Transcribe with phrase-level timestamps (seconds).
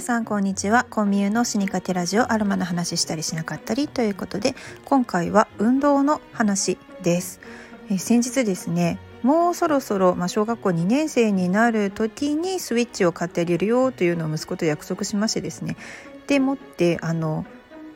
[0.00, 0.86] さんこんにちは。
[0.88, 4.54] コンビニの死にかけラジオアルマの話したりしなかったりということで
[4.86, 7.40] 今回は運動の話です。
[7.90, 15.76] え先日ですねもうそろそろ、まあ、小学校2年生になる時にスイッチを買ってあげるよというのを息子と約束しましてですね
[16.26, 17.44] でもってあの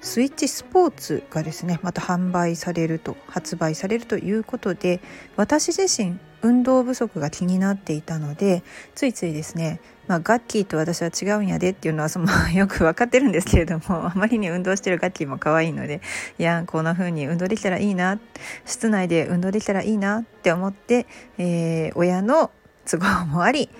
[0.02, 5.00] スイッチスポーツがですねまた販売されると発売されるということで
[5.36, 8.62] 私自身運動不足が気になっていたので
[8.94, 16.02] ついついですね、まあ、ガッキーと私は違うんやでっていうのはその よく分かってるんですけれどもあまりに運動してるガッキーも可愛いので
[16.38, 18.20] いやこんな風に運動できたらいいな
[18.66, 21.06] 室内で運動できたらいいなって思って、
[21.38, 22.50] えー、親の
[22.86, 23.70] 都合もあり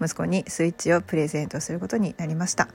[0.00, 2.68] 息子にスイッチをプレゼントすることになりました。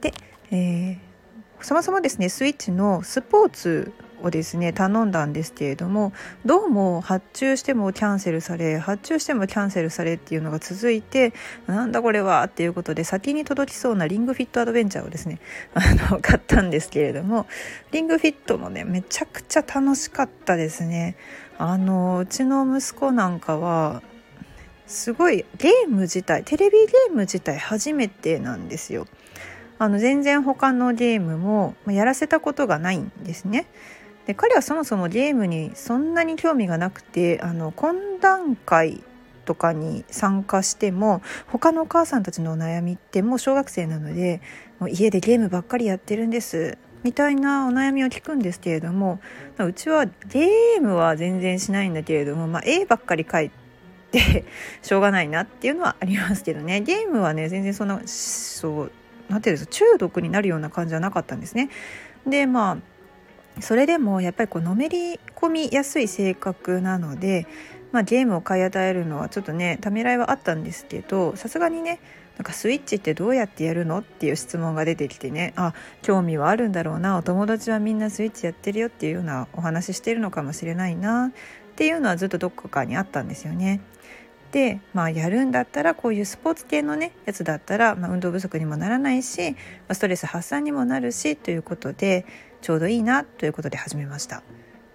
[0.00, 0.12] で、
[0.50, 1.16] えー
[1.60, 6.12] そもそもですねスイッチのスポーツをですね頼んだんですけれども
[6.44, 11.32] どうも発注してもキャンセルされ発注してもキャンセルされっていうのが続いて
[11.66, 15.38] なんだこれはっていうことで先に届きそうなリングフィットアドベンチャーをですね
[15.74, 15.80] あ
[16.12, 17.46] の買ったんですけれども
[17.92, 21.16] リングフィットもねめちゃくちゃ楽しかったですね
[21.58, 24.02] あのうちの息子なんかは
[24.86, 29.06] すごいゲーム自体テレビゲーム自体初めてなんですよ
[29.78, 33.66] あの全然他のゲームもやらせたことがないんですね。
[34.26, 39.02] で彼はそもそもゲームにそんなに興味がなくてあの懇談会
[39.44, 44.42] とかに参加しても他のお母さんたちのお悩みってもう小学生なので
[44.80, 49.20] もう家でゲームばっかりやってるんですみたいなお悩みを聞くんですけれども
[49.58, 53.50] うちはゲームは全然しないんだけれども、まあ、絵ばっかり描い
[54.10, 54.44] て
[54.82, 58.92] しょうがないなっていうのはありますけどねゲームはね全然そんなそう
[59.28, 61.68] なんていうんですか中毒になるような感じじゃなかったんですね。
[62.26, 62.95] でまあ
[63.60, 67.46] それでもやっぱりこうのめり込みやすい性格なので、
[67.92, 72.00] まあ、ゲームを買い与えるのはちょっとねためらいはあったんですけどさすがにね
[72.36, 81.30] なんかスイッチってどうやってやるのっていう質問が出てきてねあ興味はあるんだろうなお友達はみんなスイッチやってるよっていうようなお話してるのかもしれないなっ
[81.76, 83.80] ていうのはずっとどこかにあったんですよね。
[84.52, 89.56] で、まあ、やるんだったらこういうスポーツ系のねやつだったら、まあ、運動不足にもならないし、ま
[89.88, 92.24] あ、ストレス発散にもなるしということで
[92.66, 94.42] ちょうどいいなということで始めました。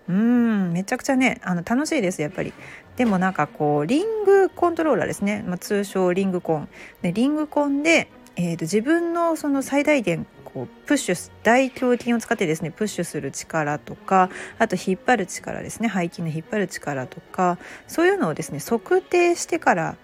[0.10, 2.52] うんめちゃくちゃねあの楽しいですやっぱり。
[2.98, 6.68] でもなんかこうリングコントローラーですね、まあ、通称リングコン。
[7.02, 15.90] でリングコンで、えーと自分のその最大限こうプッシュ大胸筋を使ってですねプッシュする力とかあと引っ張る力ですね。
[15.90, 17.58] 背筋の引っ張る力とか
[17.88, 19.96] そういうのをですね測定してから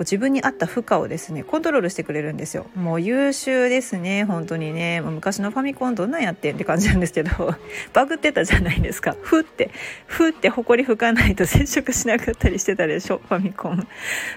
[0.00, 2.66] う自分に合った負荷をですねコントロールしてくれるんですよ。
[2.74, 5.00] もう優秀ですね本当にね。
[5.00, 7.30] もう昔のファミコンどんなんやってんって感じなんですけど。
[7.92, 9.16] バグってたじゃないですか。
[9.20, 9.70] ふって。
[10.06, 13.86] ふってほこり吹かないと接触しなかったりしてたでしょファミコン。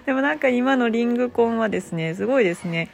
[0.05, 2.89] でもなんか今のリングコンはですねすごいですね。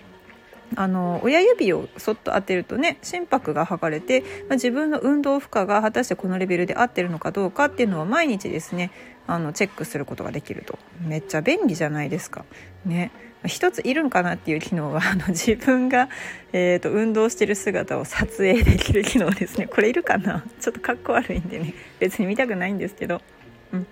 [0.75, 8.91] あの親指をそっと当てるとね心拍が測れて、まあ、自分の運動負荷が果たしてこのレベルで合ってるのかどうかっていうのを毎日ですね
[9.27, 10.77] あのチェックすることができると。
[11.05, 12.45] めっちゃ便利じゃないですか。
[12.85, 13.11] ね。
[13.45, 16.09] 一ついるんかなっていう機能はあの自分が、
[16.53, 19.67] えーと、運動してる姿を撮影できる機能ですね。
[19.67, 20.43] これいるかな？
[20.59, 21.73] ちょっとかっこ悪いんでね。
[21.99, 23.21] 別に見たくないんですけど。
[23.71, 23.87] うん。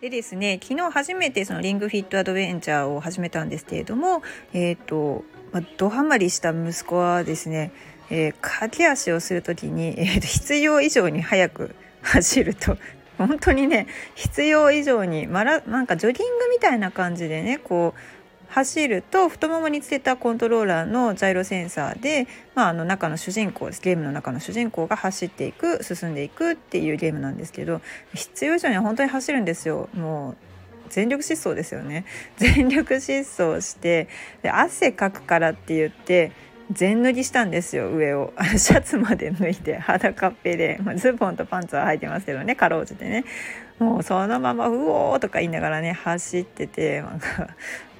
[0.00, 4.22] でですね昨日初めてそのリングフィットアドベンチャーを始めたんですけれども、
[4.52, 7.70] えーとまあ、ドハマりした息子はですね、
[8.10, 12.76] えー、駆け足をする時に、えー、必要以上に速く走ると。
[13.16, 18.00] 本当にね必要以上にマラなんかジョギングみたいな感じでねこう
[18.48, 22.26] 走ると太ももにつけたコントローラーのジャイロセンサーで、
[22.56, 23.80] まあ、あの中の主人公です。
[23.80, 27.80] ゲームの中の主人公が走っていく進んでいくっていうゲームなんですけど
[28.12, 29.88] 必要以上に本当に走るんですよ。
[29.94, 30.53] もう
[30.90, 32.04] 全力疾走ですよね。
[32.36, 34.08] 全力疾走して
[34.42, 36.32] で汗かくからって言って
[36.70, 38.32] 全脱ぎしたんですよ上を。
[38.56, 43.24] シャツまで脱いで裸っぺで、まあ、ズボンとパンツは履いてますけどねかろうじてね。
[43.78, 47.48] もうそのまま「うおー!」とか言いながらね走っててなんか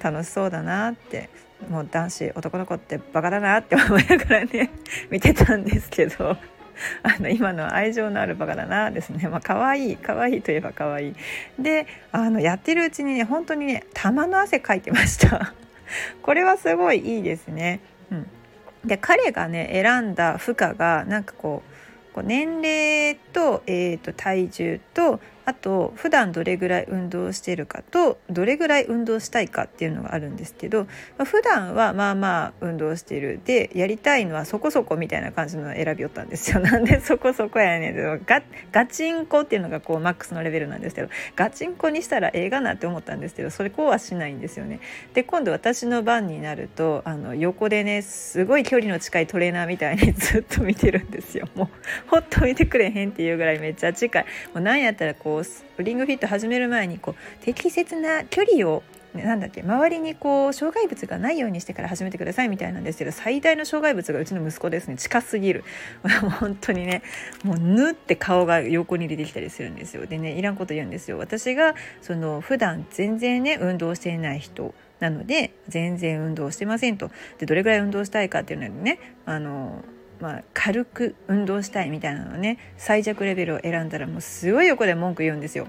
[0.01, 1.29] 楽しそうだなって。
[1.69, 4.71] もう男子男の子ってバカだなって思いながらね
[5.09, 6.37] 見てたんですけど。
[7.03, 9.27] あの今の愛情のあるバカだなですね。
[9.29, 11.15] まあ可愛い可愛いといえば可愛い。
[11.59, 15.53] であのやってるうちにね本当にね玉の汗かいてました。
[16.21, 17.79] これはすごいいいですね。
[18.11, 18.27] うん。
[18.85, 21.75] で彼がね選んだ負荷がなんかこう
[22.15, 30.85] こう年齢と,、えーと、体重とあと普段どれぐらい運動してるかとどれぐらい運動したいかっていうのがあるんですけど、
[31.17, 33.39] まあ、普段はまあまあ運動してる。
[33.45, 36.59] でやりたいのはそこそこみたいな感じの選びよったんですよ。
[36.65, 37.95] なんでそこそこやねん。
[38.25, 44.79] ガガチンコっていうのがこうマックスのレベルなんですけどガチンコにしたらええがなって思ったんですけどそれこうはしないんですよね。
[45.13, 51.47] で今度私の番になるとあの横でねすごい距離の近いトレーナーみたいに ずっと見てるんですよ。
[51.55, 51.67] もう
[52.07, 54.23] ほっと見てくれへんっていうぐらいめっちゃ近い。
[54.53, 55.34] もうなんやったらこう
[55.79, 58.83] リングフィット始める前にこう適切な距離を
[59.23, 64.97] なんだっけ周りにこう障害物がないようにしてから始めてくださいみたいなんですけど最大の障害物がうちの息子ですね。
[64.97, 65.63] 近すぎる。
[66.39, 67.01] 本当にね
[67.43, 70.05] もうぬって顔が横に出てきたりするんですよ。
[70.05, 71.17] でねいらんこと言うんですよ。
[71.17, 77.11] 私がその普段全然ね運動していない人なので全然運動してませんと。
[77.39, 79.83] でどれぐらい運動したいかっていうのでねあの
[80.19, 85.67] まあ、軽く運動したいみたいなのね最弱レベルを選んだらもうすごい横で文句言うんですよ。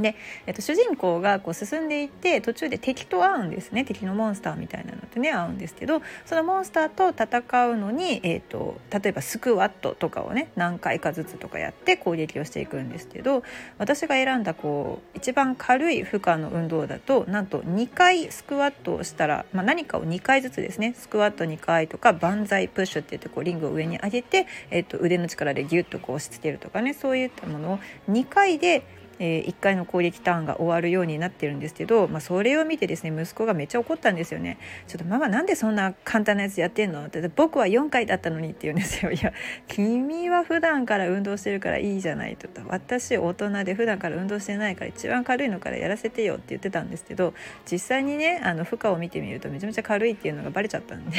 [0.00, 0.16] で、
[0.46, 3.84] えっと、主人公がこう進んでいって途中で敵と会うんですね。
[3.84, 13.42] 敵のモンスターみたいなのとね会うんですけどそのモンスターと戦うのに、えっと、例えばスクワットとかをね何回かずつとかやって攻撃をしていくんですけど
[13.78, 20.94] 私が選んだこう一番軽い負荷の運動だとなんと2回スクワットをしたら、まあ、何かを2回ずつですね。
[20.96, 27.78] スクワット2回とか万歳プッシュって言ってこうリングを上に上げて、えっと、腕の力でギュッとこう押し付けるとかねそういったものを
[28.10, 28.84] 2回で
[29.18, 34.58] えー、1回の攻撃ターンが終わるようになってるんですけど、まあ、それを見てですね息子がめっちゃ怒ったんですよね。
[34.86, 37.04] ちょっとママなんでそんな簡単なやつやってんの？
[37.06, 39.10] って僕は4回だったのにって言うんですよ。
[39.12, 39.32] いや
[39.66, 47.34] 君は普段から運動してるからいいじゃないと私大人で普段から運動してないから一番軽いのからやらせてよって言ってたんですけど
[47.70, 51.18] 実際にねあの負荷を見てみるとめちゃめちゃ軽いっていうのがバレちゃったんで。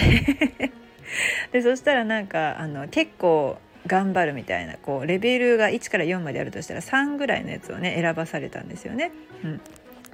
[1.51, 3.57] でそしたらなんかあの結構
[3.87, 9.11] 頑張るみたいなこうレベルが1から4まであるとしたら3ぐらいのやつをね選ばされたんですよね。
[9.43, 9.61] うん、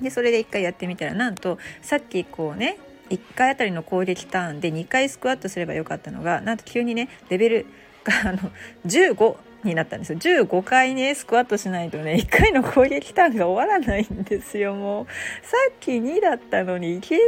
[0.02, 2.78] でそれで1回やってみたらなんとさっきこうね
[3.10, 7.66] 1回あたりの攻撃ターンで2回スクワットすればよかったのがなんと急にねレベル
[8.04, 8.40] が あの
[8.86, 10.20] 15になったんですよ。
[10.20, 15.06] 15回ねスクワットしないとね1回の攻撃ターンが終わらないんですよもう。
[15.42, 17.24] さっき2だったのにいきなり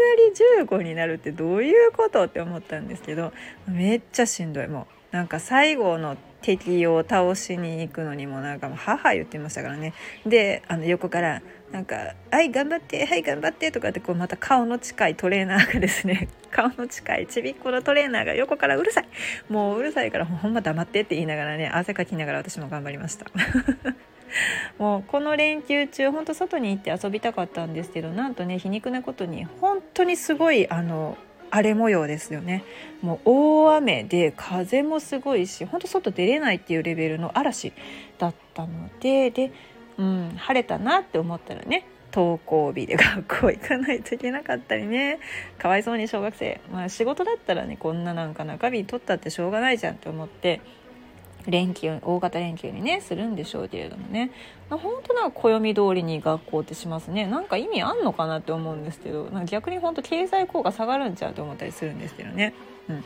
[0.66, 3.34] 15になるってどういうことって思ったんですけど
[3.68, 4.68] めっちゃしんどい。
[4.68, 9.94] もうなんか最後の敵を倒しに行くのにもなんかもう母言ってましたからね。
[10.26, 11.42] であの横から
[11.72, 19.08] なんか「はい頑張ってはい頑張って」とかってこうまた顔の近いトレーナーがですね 顔の近いちびっこのトレーナーが横からうるさい。
[19.50, 23.26] もううるさいからほんま黙ってって言いながらね汗かきながら私も頑張りました。
[24.78, 31.18] もうこの連休中ほんと外に行って遊びたかったんですけどなんとね皮肉なことに本当にすごいあの
[31.50, 32.64] 荒れ模様ですよね。
[33.02, 37.74] もう大雨で風もすごいしほんと外出れないっていうレベルの嵐
[38.18, 39.52] だったのでで、
[39.98, 45.20] うん、晴れたなって思ったらね登校日で学校行かないといけなかったりね。
[45.58, 50.62] かわいそうに小学生、まあ、仕事だったらねこんななんか中日取ったってしょうがないじゃんって思って
[51.48, 54.32] 連休大型連休にねするんでしょうけれどもね。
[54.70, 57.26] 本当なんか暦通りに学校ってしますね。
[57.26, 62.54] なんか意味あんのかなって思うんですけどなんか逆に本当経済効果下がるんちゃうと思ったりするんですけどね。
[62.90, 63.04] うん。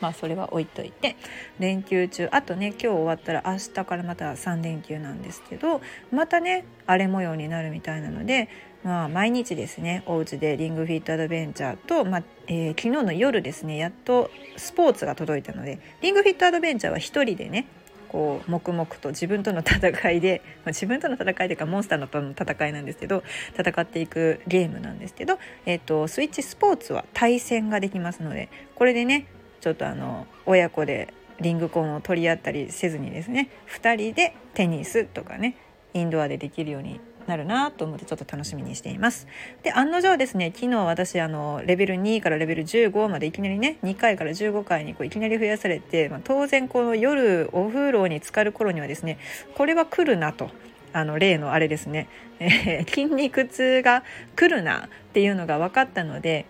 [0.00, 1.16] まあそれは置いといて。
[1.58, 5.80] 連休中あとね今日終わったら明日からまた3連休なんですけど
[6.12, 8.48] またね荒れ模様になるみたいなので
[8.86, 17.66] まあ、毎日ですねお家でリングフィットアドベンチャーと、まあえー、昨日の夜ですねやっとスポーツが届いたのでリングフィットアドベンチャーは1人でね
[18.08, 23.24] こう黙々と自分との戦いで、まあ、自分との戦いというかモンスターのとの戦いなんですけど
[23.58, 29.26] 戦っていくゲームなんですけど、えーと、スイッチスポーツは対戦ができますのでこれでね
[29.60, 35.56] ちょっとあの親子でリングコンを取り合ったりせずにですね2人でテニスとかね
[35.92, 39.26] インドアでできるようになるなと思ってちょっと楽しみにしています。
[39.62, 49.18] で案の定ですね昨日私あのレベル2からレベル15までいきなりね2回から15回にこういきなり増やされて、まあ、当然この夜お風呂に浸かる頃にはですね
[49.54, 50.50] これは来るなと。
[50.92, 54.02] あの例のあれですね、えー、筋肉痛が
[54.34, 56.46] 来るなっていうのが分かったので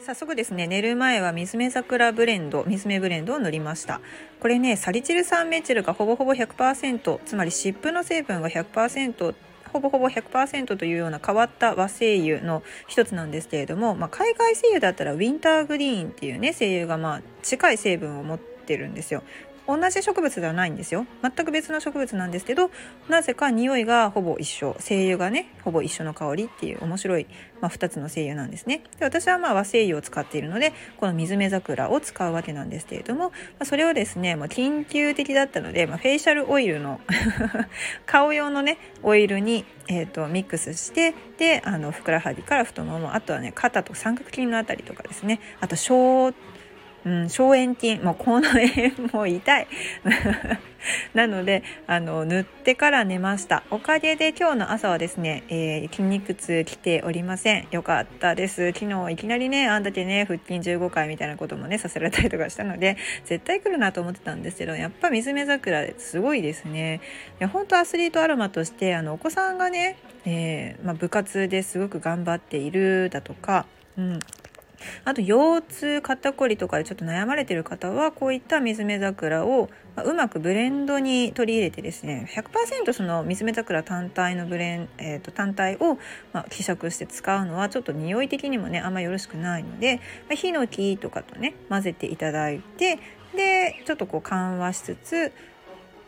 [0.00, 4.00] 早速ですね寝る前は水目桜ブレンド水目ブレンドを塗りました
[4.40, 9.34] これねサリチル酸メチルがほぼほぼ100%つまり湿布の成分が100%
[9.72, 19.22] ほぼほぼ100%というような変わった和精油の一つなんですけれども、まあ、海外精油だったらウィンターグリーンっていうね精油がまあ近い成分を持ってるんですよ。
[19.76, 21.06] 同じ植物ではないんですよ。
[21.22, 22.70] 全く別の植物なんですけど
[23.08, 24.76] なぜか匂いがほぼ一緒。
[24.78, 27.26] 精油がねほぼ一緒の香りっていう面白い、
[27.60, 28.82] まあ、2つの精油なんですね。
[28.98, 37.00] で私はまあ和精油を使っているのでこの水目桜を使うわけなんですけれども、まあ、それをですね、まあ、緊急的だったので、まあ、フェイシャルオイルの
[38.06, 45.40] 顔用のねオイルに、えーと、ミックスしてであのふくらはぎから太ももあとはね肩と三角筋のあたりとかですね。
[45.60, 46.32] あと小
[47.04, 49.66] うん、消炎筋もうこの辺も痛い。
[51.12, 53.62] なのであの塗ってから寝ました。
[53.70, 57.68] おかげで今日の朝はですね、えー、筋肉痛来ておりません。
[57.70, 58.72] よかったです。
[58.72, 67.00] 昨日いきなりねあんだけね腹筋15回みたいなこともねさせられたりとかしたので絶対来るなと思ってたんですけどやっぱ水目桜すごいですね。
[67.40, 73.66] いや本当アスリートアロマとしてあのお子さんがね、えー、まあ、部活ですごく頑張っているだとか、
[73.96, 74.18] うん、
[75.04, 79.68] あと腰痛肩こりとかでちょっと悩まれてる方はこういった水目桜を
[80.04, 85.98] うまくブレンドに取り入れてですね100%その水目桜単体のブレン、えー、と単体を、
[86.32, 92.98] ま、希釈して使うのはちょっと匂い的にもねあんまよろしくないので、まあ、ヒノキとかとね混ぜていただいて
[93.36, 95.32] でちょっとこう緩和しつつ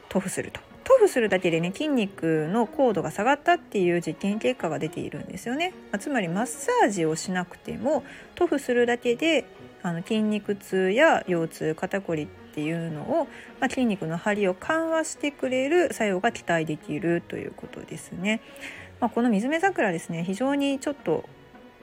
[0.09, 0.72] 塗布すると。
[0.85, 9.45] 塗布するだけでね筋肉の高度が下がったっていう実験結果が出ているんですよね、まあ、つまりマッサージをしなくても塗布するだけで
[9.83, 13.29] あの筋肉痛や腰痛肩こりっていうのを、
[13.61, 18.41] まあ、筋肉の張りを緩和してくれる作用が期待できるということですね。
[19.01, 21.25] まあ、この水目桜ですね非常にちょっと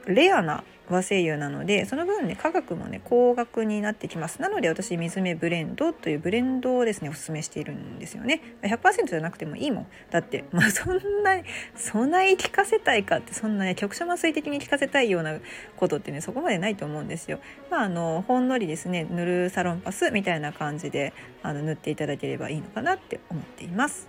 [0.06, 4.42] レアな和精油なのでその分ね価格もね高額になってきます。
[4.42, 8.42] なので私水目ブレンドというブレンドをですねおすすめしているんですよね。
[8.62, 9.86] 100%じゃなくてもいいもん。
[10.10, 11.44] だってまあそんなに
[11.76, 15.38] そんなに効かせたいかってそんなね局所麻酔的に効かせたいような
[15.76, 17.38] ことってねそこまでないと思うんですよ。
[17.70, 24.08] まああのほんのりですね塗るサロンパスみたいな感じであの塗っていただければいいのかなって思っています。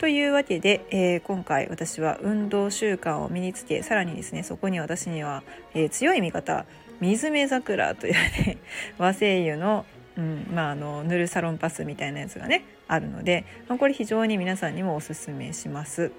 [0.00, 5.42] というわけで、えー、今回私は運動習慣を身につけさらにですねそこに私には、
[5.74, 6.64] えー、強い味方
[7.02, 8.56] 水目桜というね
[8.96, 9.84] 和精油の,、
[10.16, 16.12] うんまあ、あの塗るサロンパスみたいなやつがねあるので、まあ、これ非常に皆さんにもおすすめします。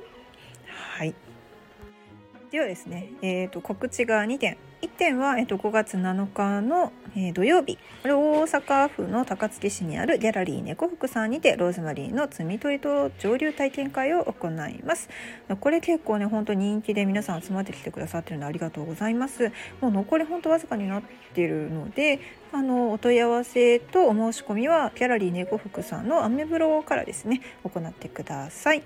[0.68, 1.16] はい
[2.52, 7.78] ではですね、えーと告知が2点1点は、えっと、5月7日の、えー、土曜日。
[8.02, 15.10] これ大阪府の高槻市にあるギャラリー猫福さんにてローズマリーの摘み取りと上流体験会を行います。
[15.60, 19.52] これ結構ね本当人気で皆さん集まってきてくださってるのでありがとうございます。
[19.82, 22.20] もう残り本当わずかになってるので
[22.52, 28.82] あのお問い合わせとお申し込みはギャラリー猫福さんのアメブロからですね行ってください。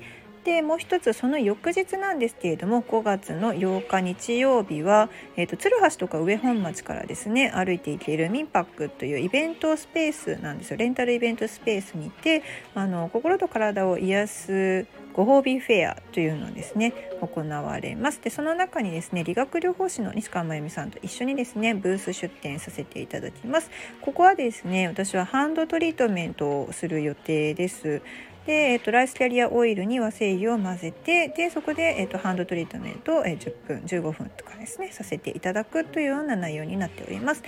[0.46, 10.78] でもう一つその翌日なんですけれども5月の8日日曜日は、えーと、鶴橋とか上本町からですね歩いていけるミンパックというイベントスペースなんですよ。
[10.78, 12.44] レンタルイベントスペースにて
[12.76, 18.22] あの心と体を癒すご褒美フェアというのですね行われます。
[18.22, 23.72] でその中にですね理学療法士の西川真由美さんと一緒にですねブース出展させていただきます。
[24.02, 28.04] ここはですね私はハンドトリートメントをする予定です。
[28.46, 37.44] で、えっと、ライスキャリアオイルに和製油を混ぜてでそこで、えっと、ハンドトリートメントを、え10分15分とかですねさせていただくというような内容になっております。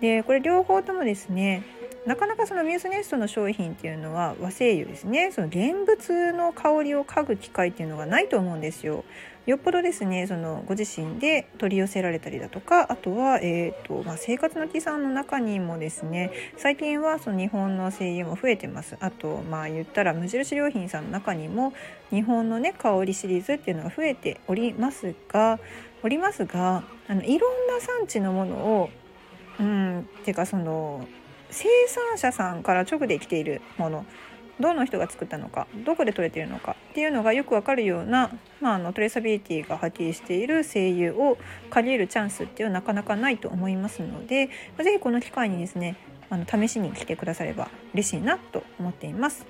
[0.00, 1.62] でこれ両方ともですね
[2.06, 9.04] なかなかそのミュースネストの商品っていうのは和精油ですねその現物の香りを嗅ぐ機会っていうのがないと思うんですよ。
[9.44, 18.96] よっぽどですねそのご自身で取り寄せられたりだとかあとは、えーとまあ、生活の基産の中にもですね最近はその日本の精油も増えてます。
[19.00, 21.72] あとまあ言ったら無印良品さんの中にも
[22.10, 25.58] 日本のね香りシリーズっていうのが増えておりますが
[26.04, 28.90] おりますがあのいろんな産地のものを
[29.58, 31.06] うんっていうかその
[31.50, 34.06] 生産者さんから直で来ているもの。
[34.60, 38.30] どの人が作ったのかどこで取れてるのかっていうのがよくわかるような、
[38.60, 41.38] まあ、あのトレーサビリティがはっきりしている声優を
[41.70, 45.96] 借りるチャンスっていうのはなかなかないと思いますので是非この機会にですね
[46.30, 49.44] あの試しに来てくだされば嬉しいなと思っています。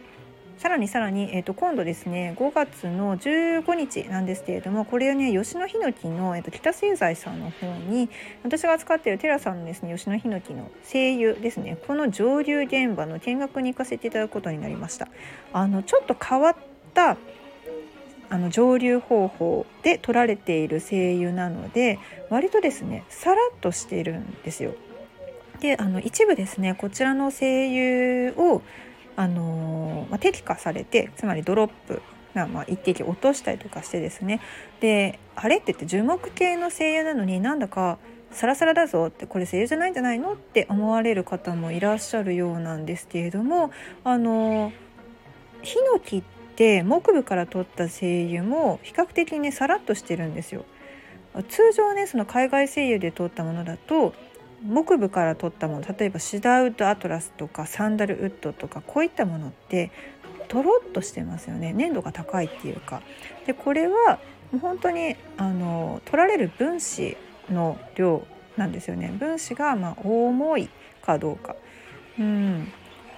[0.62, 8.08] さらにさらに、えー、と今度ですね5月の15日なんですけれどもこれはね吉野ヒノキの、えー、と北製材さんの方に
[8.44, 15.08] 私が使っているテラさんのですね吉野ヒノキの精油ですねこの蒸留現場の見学に行かせていただくことになりました。
[15.52, 16.56] あのちょっと変わっ
[16.94, 17.16] た
[18.30, 21.98] あの蒸留方法で取られている精油なので
[22.30, 24.74] 割とですねさらっとしているんですよ。
[25.58, 28.62] であの一部ですねこちらの精油を
[29.16, 32.02] あのまあ、適化されてつまりドロップ
[32.34, 34.40] がまあ一滴落としたりとかしてですね
[34.80, 37.98] であれって言って樹木系の精油なのになんだか
[38.30, 43.70] サラサラだぞってこれ声優じゃないんじゃないのって思われる方もいらっしゃるようなんですけれども
[44.04, 44.72] あの
[45.62, 46.22] ヒノキっ
[46.56, 50.64] て木部から取った精油も比較的ねさらっとしてるんですよ。
[51.48, 54.14] 通常ねその海外精油で取ったものだと
[54.64, 59.90] 木部から取ったもの例えばシダウッドアトラスとかサンダルウッドとかこういったものって
[60.48, 61.72] とろっとしてますよね。
[61.72, 63.02] 粘度が高いっていうか。
[63.46, 64.18] でこれは
[64.60, 67.16] 本当にあの取られる分子
[67.50, 68.26] の量
[68.56, 69.08] なんですよね。
[69.18, 70.68] 分子がまあ重い
[71.00, 71.56] かどうか。
[72.18, 72.72] うん。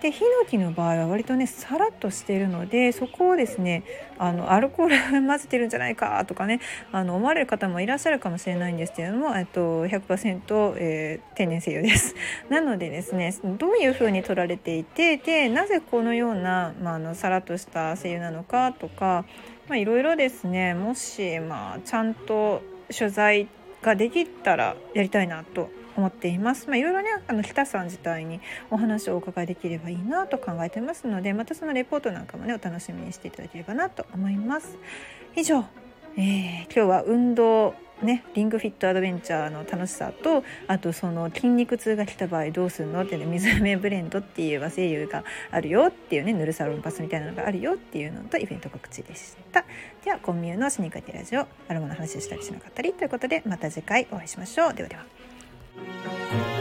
[0.05, 3.85] でヒノキの場合は割とねさらっとしてるのでそこをですね
[4.19, 6.61] あのアルコール混ぜてるんじゃないかとかね
[6.93, 12.15] あの思われる方もいらっしゃるかもしれないんですけれども、えっと、100%、えー、天然精油です。
[12.51, 19.25] なのでですねどういうふうに取られていてでなぜこのような、まあ、あのさらっとした精油なのかとか
[19.71, 22.61] いろいろですねもし、まあ、ちゃんと
[22.95, 23.49] 取材
[23.81, 26.69] ができたらやりたいなと思っています。
[26.69, 34.77] まあ、いろいろねあの北さん自体にお話をお伺いできればいいなと考えてますのでまたそのレポートなんかもねお楽しみにしていただければなと思います。
[35.37, 35.65] 以上、
[36.17, 49.65] えー、今日は運動ね、リングフィットアドベンチャーの楽しさとあとその筋肉痛が来た場合どうするのってね水飴ブレンドっていう和精油があるよっていうねヌルサロンパスみたいなのがあるよっていうのとイベント告知でした
[50.05, 55.05] ではコンミューのスニーカーテラジオアロマの話をしたりしなかったりということでまた次回お会いしましょうではでは
[55.77, 56.54] Thank you.